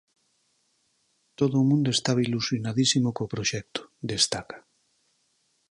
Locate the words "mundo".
1.69-1.89